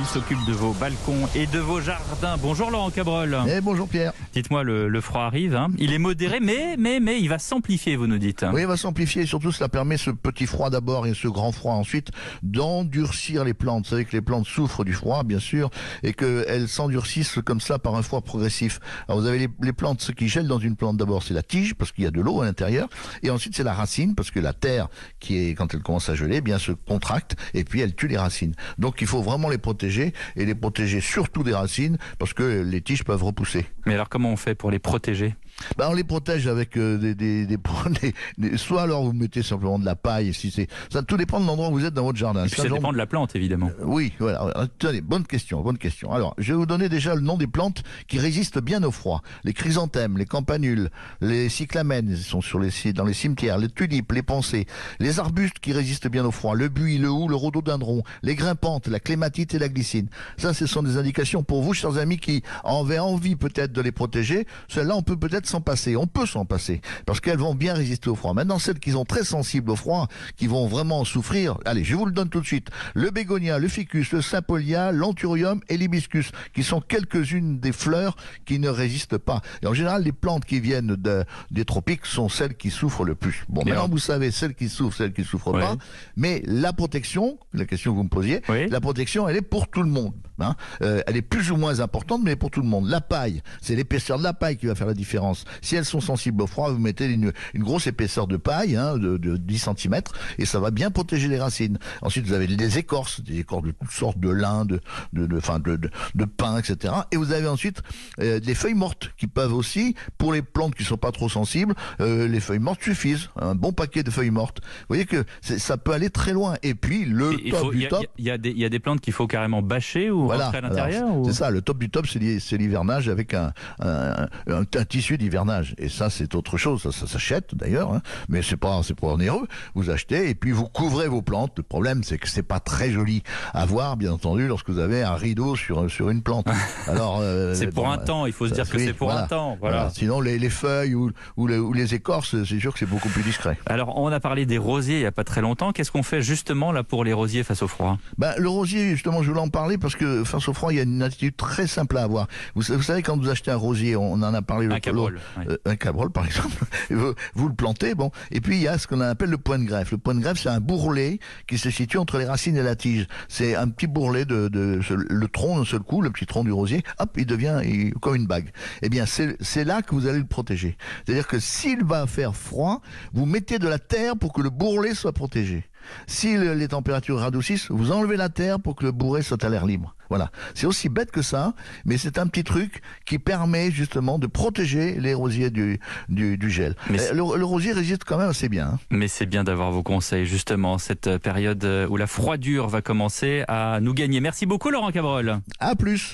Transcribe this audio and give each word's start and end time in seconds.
s'occupe 0.00 0.44
de 0.46 0.52
vos 0.52 0.72
balcons 0.72 1.28
et 1.34 1.46
de 1.46 1.58
vos 1.58 1.80
jardins. 1.80 2.36
Bonjour 2.40 2.70
Laurent 2.70 2.90
Cabrol. 2.90 3.36
Eh, 3.46 3.60
bonjour 3.60 3.86
Pierre. 3.88 4.12
Dites-moi, 4.32 4.62
le, 4.62 4.88
le 4.88 5.00
froid 5.02 5.22
arrive. 5.24 5.54
hein. 5.54 5.68
Il 5.78 5.92
est 5.92 5.98
modéré, 5.98 6.40
mais, 6.40 6.76
mais, 6.78 6.98
mais 6.98 7.20
il 7.20 7.28
va 7.28 7.38
s'amplifier, 7.38 7.96
vous 7.96 8.06
nous 8.06 8.18
dites. 8.18 8.44
Oui, 8.52 8.62
il 8.62 8.66
va 8.66 8.76
s'amplifier 8.78 9.22
et 9.22 9.26
surtout 9.26 9.52
cela 9.52 9.68
permet 9.68 9.98
ce 9.98 10.10
petit 10.10 10.46
froid 10.46 10.70
d'abord 10.70 11.06
et 11.06 11.12
ce 11.14 11.28
grand 11.28 11.52
froid 11.52 11.74
ensuite 11.74 12.08
d'endurcir 12.42 13.44
les 13.44 13.52
plantes. 13.54 13.84
Vous 13.84 13.90
savez 13.90 14.04
que 14.06 14.12
les 14.12 14.22
plantes 14.22 14.46
souffrent 14.46 14.84
du 14.84 14.94
froid, 14.94 15.22
bien 15.24 15.38
sûr, 15.38 15.68
et 16.02 16.14
qu'elles 16.14 16.68
s'endurcissent 16.68 17.38
comme 17.44 17.60
ça 17.60 17.78
par 17.78 17.94
un 17.94 18.02
froid 18.02 18.22
progressif. 18.22 18.80
Alors 19.08 19.20
vous 19.20 19.26
avez 19.26 19.38
les, 19.38 19.48
les 19.62 19.72
plantes, 19.74 20.00
ce 20.00 20.12
qui 20.12 20.26
gèle 20.26 20.48
dans 20.48 20.58
une 20.58 20.74
plante 20.74 20.96
d'abord, 20.96 21.22
c'est 21.22 21.34
la 21.34 21.42
tige 21.42 21.74
parce 21.74 21.92
qu'il 21.92 22.04
y 22.04 22.06
a 22.06 22.10
de 22.10 22.20
l'eau 22.20 22.40
à 22.40 22.46
l'intérieur, 22.46 22.88
et 23.22 23.28
ensuite 23.30 23.54
c'est 23.54 23.62
la 23.64 23.74
racine 23.74 24.14
parce 24.14 24.30
que 24.30 24.40
la 24.40 24.54
terre 24.54 24.88
qui 25.20 25.36
est 25.36 25.54
quand 25.54 25.74
elle 25.74 25.82
commence 25.82 26.08
à 26.08 26.14
geler, 26.14 26.36
eh 26.36 26.40
bien 26.40 26.58
se 26.58 26.72
contracte 26.72 27.36
et 27.52 27.64
puis 27.64 27.80
elle 27.82 27.94
tue 27.94 28.08
les 28.08 28.16
racines. 28.18 28.54
Donc 28.78 29.00
il 29.02 29.06
faut 29.06 29.20
vraiment 29.20 29.50
les 29.50 29.58
protéger 29.58 29.81
et 29.90 30.44
les 30.44 30.54
protéger 30.54 31.00
surtout 31.00 31.42
des 31.42 31.54
racines 31.54 31.98
parce 32.18 32.32
que 32.34 32.62
les 32.62 32.80
tiges 32.80 33.04
peuvent 33.04 33.22
repousser. 33.24 33.66
Mais 33.86 33.94
alors 33.94 34.08
comment 34.08 34.30
on 34.32 34.36
fait 34.36 34.54
pour 34.54 34.70
les 34.70 34.78
protéger? 34.78 35.34
Ben, 35.76 35.88
on 35.90 35.92
les 35.92 36.02
protège 36.02 36.46
avec 36.48 36.78
euh, 36.78 36.96
des, 36.96 37.14
des, 37.14 37.46
des, 38.38 38.56
soit 38.56 38.82
alors 38.82 39.04
vous 39.04 39.12
mettez 39.12 39.42
simplement 39.42 39.78
de 39.78 39.84
la 39.84 39.94
paille 39.94 40.32
si 40.32 40.50
c'est 40.50 40.66
ça 40.90 41.02
tout 41.02 41.18
dépend 41.18 41.40
de 41.40 41.46
l'endroit 41.46 41.68
où 41.68 41.72
vous 41.72 41.84
êtes 41.84 41.92
dans 41.94 42.04
votre 42.04 42.18
jardin. 42.18 42.44
Et 42.46 42.48
puis 42.48 42.56
ça 42.60 42.66
genre- 42.68 42.78
dépend 42.78 42.92
de 42.92 42.96
la 42.96 43.06
plante, 43.06 43.36
évidemment. 43.36 43.70
oui, 43.82 44.12
voilà. 44.18 44.66
Tenez, 44.78 45.02
bonne 45.02 45.26
question, 45.26 45.60
bonne 45.60 45.76
question. 45.78 46.10
Alors, 46.12 46.34
je 46.38 46.52
vais 46.52 46.56
vous 46.58 46.66
donner 46.66 46.88
déjà 46.88 47.14
le 47.14 47.20
nom 47.20 47.36
des 47.36 47.46
plantes 47.46 47.82
qui 48.08 48.18
résistent 48.18 48.60
bien 48.62 48.82
au 48.82 48.90
froid. 48.90 49.22
Les 49.44 49.52
chrysanthèmes, 49.52 50.16
les 50.16 50.24
campanules, 50.24 50.90
les 51.20 51.48
cyclamènes, 51.50 52.08
ils 52.08 52.16
sont 52.16 52.40
sur 52.40 52.58
les, 52.58 52.70
dans 52.94 53.04
les 53.04 53.12
cimetières, 53.14 53.58
les 53.58 53.68
tulipes, 53.68 54.12
les 54.12 54.22
pensées, 54.22 54.66
les 55.00 55.20
arbustes 55.20 55.58
qui 55.60 55.72
résistent 55.72 56.08
bien 56.08 56.24
au 56.24 56.30
froid, 56.30 56.54
le 56.54 56.68
buis, 56.68 56.96
le 56.98 57.10
hou, 57.10 57.28
le 57.28 57.36
rhododendron, 57.36 58.02
les 58.22 58.34
grimpantes, 58.34 58.88
la 58.88 59.00
clématite 59.00 59.54
et 59.54 59.58
la 59.58 59.68
glycine. 59.72 60.08
Ça, 60.36 60.54
ce 60.54 60.66
sont 60.66 60.82
des 60.82 60.96
indications 60.96 61.42
pour 61.42 61.62
vous, 61.62 61.74
chers 61.74 61.98
amis, 61.98 62.18
qui 62.18 62.42
avaient 62.64 62.98
envie 62.98 63.36
peut-être 63.36 63.72
de 63.72 63.80
les 63.80 63.92
protéger. 63.92 64.46
Celles-là, 64.68 64.96
on 64.96 65.02
peut 65.02 65.16
peut-être 65.16 65.46
s'en 65.46 65.60
passer. 65.60 65.96
On 65.96 66.06
peut 66.06 66.26
s'en 66.26 66.44
passer 66.44 66.80
parce 67.06 67.20
qu'elles 67.20 67.38
vont 67.38 67.54
bien 67.54 67.74
résister 67.74 68.08
au 68.10 68.14
froid. 68.14 68.34
Maintenant, 68.34 68.58
celles 68.58 68.78
qui 68.78 68.92
sont 68.92 69.04
très 69.04 69.24
sensibles 69.24 69.70
au 69.70 69.76
froid, 69.76 70.08
qui 70.36 70.46
vont 70.46 70.66
vraiment 70.66 71.04
souffrir, 71.04 71.58
allez, 71.64 71.84
je 71.84 71.94
vous 71.96 72.06
le 72.06 72.12
donne 72.12 72.28
tout 72.28 72.40
de 72.40 72.46
suite. 72.46 72.68
Le 72.94 73.10
bégonia, 73.10 73.58
le 73.58 73.68
ficus, 73.68 74.12
le 74.12 74.22
sympholia, 74.22 74.92
l'anthurium 74.92 75.60
et 75.68 75.76
l'hibiscus, 75.76 76.30
qui 76.54 76.62
sont 76.62 76.80
quelques-unes 76.80 77.58
des 77.58 77.72
fleurs 77.72 78.16
qui 78.44 78.58
ne 78.58 78.68
résistent 78.68 79.18
pas. 79.18 79.40
Et 79.62 79.66
en 79.66 79.74
général, 79.74 80.02
les 80.04 80.12
plantes 80.12 80.44
qui 80.44 80.60
viennent 80.60 80.96
de- 80.96 81.24
des 81.50 81.64
tropiques 81.64 82.06
sont 82.06 82.28
celles 82.28 82.54
qui 82.56 82.70
souffrent 82.70 83.04
le 83.04 83.14
plus. 83.14 83.44
Bon, 83.48 83.62
maintenant, 83.64 83.88
vous 83.88 83.98
savez, 83.98 84.30
celles 84.30 84.54
qui 84.54 84.68
souffrent, 84.68 84.96
celles 84.96 85.12
qui 85.12 85.24
souffrent 85.24 85.52
pas. 85.52 85.76
Mais 86.16 86.42
la 86.46 86.72
protection, 86.72 87.38
la 87.52 87.64
question 87.64 87.92
que 87.92 87.96
vous 87.96 88.02
me 88.04 88.08
posiez, 88.08 88.42
Oui. 88.48 88.68
la 88.68 88.80
protection, 88.80 89.28
elle 89.28 89.36
est 89.36 89.42
pour 89.42 89.61
tout 89.68 89.82
le 89.82 89.88
monde. 89.90 90.12
hein. 90.38 90.56
Euh, 90.82 91.02
elle 91.06 91.16
est 91.16 91.22
plus 91.22 91.50
ou 91.52 91.56
moins 91.56 91.80
importante, 91.80 92.20
mais 92.24 92.36
pour 92.36 92.50
tout 92.50 92.60
le 92.60 92.66
monde. 92.66 92.88
La 92.88 93.00
paille, 93.00 93.42
c'est 93.60 93.76
l'épaisseur 93.76 94.18
de 94.18 94.24
la 94.24 94.32
paille 94.32 94.56
qui 94.56 94.66
va 94.66 94.74
faire 94.74 94.86
la 94.86 94.94
différence. 94.94 95.44
Si 95.60 95.76
elles 95.76 95.84
sont 95.84 96.00
sensibles 96.00 96.42
au 96.42 96.46
froid, 96.46 96.70
vous 96.70 96.78
mettez 96.78 97.06
une, 97.06 97.32
une 97.54 97.62
grosse 97.62 97.86
épaisseur 97.86 98.26
de 98.26 98.36
paille, 98.36 98.76
hein, 98.76 98.96
de, 98.98 99.16
de 99.18 99.36
10 99.36 99.58
cm, 99.76 100.00
et 100.38 100.44
ça 100.46 100.58
va 100.58 100.70
bien 100.70 100.90
protéger 100.90 101.28
les 101.28 101.38
racines. 101.38 101.78
Ensuite, 102.00 102.26
vous 102.26 102.32
avez 102.32 102.46
des 102.46 102.78
écorces, 102.78 103.20
des 103.22 103.38
écorces 103.38 103.64
de 103.64 103.70
toutes 103.72 103.90
sortes, 103.90 104.18
de 104.18 104.30
lin, 104.30 104.64
de, 104.64 104.80
de, 105.12 105.26
de, 105.26 105.36
enfin, 105.36 105.58
de, 105.60 105.76
de, 105.76 105.90
de 106.14 106.24
pin, 106.24 106.58
etc. 106.58 106.92
Et 107.12 107.16
vous 107.16 107.32
avez 107.32 107.46
ensuite 107.48 107.82
euh, 108.20 108.40
des 108.40 108.54
feuilles 108.54 108.74
mortes 108.74 109.10
qui 109.16 109.26
peuvent 109.26 109.54
aussi, 109.54 109.94
pour 110.18 110.32
les 110.32 110.42
plantes 110.42 110.74
qui 110.74 110.84
sont 110.84 110.96
pas 110.96 111.12
trop 111.12 111.28
sensibles, 111.28 111.74
euh, 112.00 112.26
les 112.26 112.40
feuilles 112.40 112.58
mortes 112.58 112.82
suffisent. 112.82 113.28
Un 113.36 113.54
bon 113.54 113.72
paquet 113.72 114.02
de 114.02 114.10
feuilles 114.10 114.30
mortes. 114.30 114.60
Vous 114.62 114.86
voyez 114.88 115.04
que 115.04 115.24
ça 115.42 115.76
peut 115.76 115.92
aller 115.92 116.10
très 116.10 116.32
loin. 116.32 116.54
Et 116.62 116.74
puis, 116.74 117.04
le 117.04 117.34
Il 117.44 117.50
top 117.50 117.60
faut- 117.60 117.72
il 117.72 117.76
du 117.78 117.82
y, 117.82 117.86
a- 117.86 117.90
top, 117.90 118.02
y 118.18 118.22
il 118.22 118.58
y 118.58 118.64
a 118.64 118.68
des 118.68 118.78
plantes 118.78 119.00
qu'il 119.00 119.12
faut 119.12 119.26
carrément 119.26 119.51
bâcher 119.60 120.10
ou 120.10 120.24
voilà, 120.26 120.48
à 120.48 120.60
l'intérieur 120.60 121.08
c'est- 121.08 121.14
ou- 121.16 121.24
c'est 121.26 121.32
ça, 121.34 121.50
le 121.50 121.60
top 121.60 121.78
du 121.78 121.90
top, 121.90 122.06
c'est 122.06 122.18
l'hi- 122.18 122.40
c'est 122.40 122.56
l'hivernage 122.56 123.08
avec 123.08 123.34
un, 123.34 123.52
un, 123.80 124.26
un- 124.48 124.62
un 124.62 124.84
tissu 124.84 125.18
d'hivernage. 125.18 125.74
Et 125.78 125.88
ça, 125.88 126.08
c'est 126.10 126.34
autre 126.34 126.56
chose. 126.56 126.82
Ça, 126.82 126.92
ça 126.92 127.06
s'achète 127.06 127.54
d'ailleurs, 127.54 127.92
hein, 127.92 128.00
mais 128.28 128.40
c'est 128.42 128.56
pas, 128.56 128.80
c'est 128.82 128.98
pas 128.98 129.08
onéreux. 129.08 129.46
Vous 129.74 129.90
achetez 129.90 130.30
et 130.30 130.34
puis 130.34 130.52
vous 130.52 130.66
couvrez 130.68 131.08
vos 131.08 131.22
plantes. 131.22 131.52
Le 131.56 131.62
problème, 131.62 132.02
c'est 132.04 132.18
que 132.18 132.28
c'est 132.28 132.42
pas 132.42 132.60
très 132.60 132.90
joli 132.90 133.22
à 133.52 133.66
voir, 133.66 133.96
bien 133.96 134.12
entendu, 134.12 134.46
lorsque 134.46 134.70
vous 134.70 134.78
avez 134.78 135.02
un 135.02 135.14
rideau 135.14 135.56
sur 135.56 135.90
sur 135.90 136.08
une 136.10 136.22
plante. 136.22 136.46
Alors, 136.86 137.18
euh, 137.20 137.54
C'est 137.54 137.66
pour 137.66 137.84
bon, 137.84 137.90
un 137.90 137.98
temps, 137.98 138.26
il 138.26 138.32
faut 138.32 138.46
se 138.46 138.54
dire 138.54 138.68
que 138.70 138.76
oui, 138.76 138.84
c'est 138.86 138.92
pour 138.92 139.08
voilà, 139.08 139.24
un 139.24 139.26
temps. 139.26 139.56
Voilà. 139.60 139.90
Sinon, 139.90 140.20
les, 140.20 140.38
les 140.38 140.50
feuilles 140.50 140.94
ou, 140.94 141.10
ou, 141.36 141.46
les, 141.46 141.58
ou 141.58 141.72
les 141.72 141.94
écorces, 141.94 142.36
c'est 142.44 142.58
sûr 142.60 142.72
que 142.72 142.78
c'est 142.78 142.86
beaucoup 142.86 143.08
plus 143.08 143.22
discret. 143.22 143.58
Alors, 143.66 143.98
on 143.98 144.10
a 144.12 144.20
parlé 144.20 144.46
des 144.46 144.58
rosiers 144.58 144.96
il 144.96 145.00
n'y 145.00 145.06
a 145.06 145.12
pas 145.12 145.24
très 145.24 145.40
longtemps. 145.40 145.72
Qu'est-ce 145.72 145.90
qu'on 145.90 146.02
fait 146.02 146.22
justement 146.22 146.70
là 146.72 146.82
pour 146.84 147.02
les 147.04 147.12
rosiers 147.12 147.42
face 147.42 147.62
au 147.62 147.68
froid? 147.68 147.98
Ben, 148.18 148.32
le 148.38 148.48
rosier, 148.48 148.90
justement, 148.90 149.22
je 149.22 149.28
voulais 149.30 149.40
en 149.42 149.48
parler 149.48 149.78
parce 149.78 149.96
que 149.96 150.24
face 150.24 150.48
au 150.48 150.52
froid, 150.54 150.72
il 150.72 150.76
y 150.76 150.80
a 150.80 150.84
une 150.84 151.02
attitude 151.02 151.36
très 151.36 151.66
simple 151.66 151.98
à 151.98 152.02
avoir. 152.04 152.26
Vous, 152.54 152.62
sa- 152.62 152.76
vous 152.76 152.82
savez, 152.82 153.02
quand 153.02 153.16
vous 153.18 153.28
achetez 153.28 153.50
un 153.50 153.56
rosier, 153.56 153.96
on 153.96 154.14
en 154.14 154.22
a 154.34 154.42
parlé 154.42 154.66
Un 154.72 154.80
cabrol. 154.80 155.20
oui. 155.38 155.44
Euh, 155.50 155.56
un 155.66 155.76
cabrol 155.76 156.10
par 156.10 156.24
exemple, 156.26 156.64
vous, 156.90 157.12
vous 157.34 157.48
le 157.48 157.54
plantez, 157.54 157.94
bon, 157.94 158.10
et 158.30 158.40
puis 158.40 158.56
il 158.56 158.62
y 158.62 158.68
a 158.68 158.78
ce 158.78 158.86
qu'on 158.86 159.00
appelle 159.00 159.30
le 159.30 159.38
point 159.38 159.58
de 159.58 159.64
greffe. 159.64 159.90
Le 159.92 159.98
point 159.98 160.14
de 160.14 160.20
greffe, 160.20 160.38
c'est 160.40 160.48
un 160.48 160.60
bourrelet 160.60 161.18
qui 161.46 161.58
se 161.58 161.70
situe 161.70 161.98
entre 161.98 162.18
les 162.18 162.24
racines 162.24 162.56
et 162.56 162.62
la 162.62 162.76
tige. 162.76 163.06
C'est 163.28 163.54
un 163.56 163.68
petit 163.68 163.86
bourrelet 163.86 164.24
de, 164.24 164.48
le 164.52 165.28
tronc 165.28 165.58
d'un 165.58 165.64
seul 165.64 165.80
coup, 165.80 166.00
le 166.02 166.10
petit 166.10 166.26
tronc 166.26 166.44
du 166.44 166.52
rosier, 166.52 166.82
hop, 166.98 167.10
il 167.16 167.26
devient 167.26 167.60
il- 167.64 167.92
comme 167.94 168.14
une 168.16 168.26
bague. 168.26 168.50
Eh 168.82 168.88
bien, 168.88 169.06
c'est 169.06 169.36
c'est 169.40 169.64
là 169.64 169.82
que 169.82 169.94
vous 169.94 170.06
allez 170.06 170.18
le 170.18 170.26
protéger. 170.26 170.76
C'est-à-dire 171.04 171.26
que 171.26 171.38
s'il 171.38 171.84
va 171.84 172.06
faire 172.06 172.34
froid, 172.36 172.80
vous 173.12 173.26
mettez 173.26 173.58
de 173.58 173.68
la 173.68 173.78
terre 173.78 174.16
pour 174.16 174.32
que 174.32 174.40
le 174.40 174.50
bourrelet 174.50 174.94
soit 174.94 175.12
protégé. 175.12 175.64
Si 176.06 176.36
le- 176.36 176.54
les 176.54 176.68
températures 176.68 177.18
radoucissent, 177.18 177.70
vous 177.70 177.92
enlevez 177.92 178.16
la 178.16 178.28
terre 178.28 178.60
pour 178.60 178.76
que 178.76 178.84
le 178.84 178.92
bourrelet 178.92 179.22
soit 179.22 179.42
à 179.44 179.48
l'air 179.48 179.66
libre. 179.66 179.94
Voilà. 180.08 180.30
C'est 180.54 180.66
aussi 180.66 180.90
bête 180.90 181.10
que 181.10 181.22
ça, 181.22 181.54
mais 181.86 181.96
c'est 181.96 182.18
un 182.18 182.26
petit 182.26 182.44
truc 182.44 182.82
qui 183.06 183.18
permet 183.18 183.70
justement 183.70 184.18
de 184.18 184.26
protéger 184.26 185.00
les 185.00 185.14
rosiers 185.14 185.48
du, 185.48 185.80
du, 186.10 186.36
du 186.36 186.50
gel. 186.50 186.74
Mais 186.90 187.00
Euh, 187.00 187.12
le, 187.14 187.38
le 187.38 187.44
rosier 187.46 187.72
résiste 187.72 188.04
quand 188.04 188.18
même 188.18 188.28
assez 188.28 188.50
bien. 188.50 188.66
hein. 188.74 188.78
Mais 188.90 189.08
c'est 189.08 189.24
bien 189.24 189.42
d'avoir 189.42 189.70
vos 189.70 189.82
conseils, 189.82 190.26
justement, 190.26 190.76
cette 190.76 191.16
période 191.18 191.64
où 191.88 191.96
la 191.96 192.06
froidure 192.06 192.68
va 192.68 192.82
commencer 192.82 193.44
à 193.48 193.78
nous 193.80 193.94
gagner. 193.94 194.20
Merci 194.20 194.44
beaucoup, 194.44 194.68
Laurent 194.70 194.90
Cabrol. 194.90 195.40
À 195.60 195.74
plus 195.76 196.10